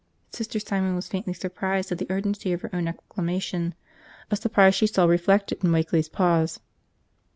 [0.31, 3.75] Sister Simon was faintly surprised at the urgency of her own exclamation,
[4.31, 6.59] a surprise she saw reflected in Wakeley's pause.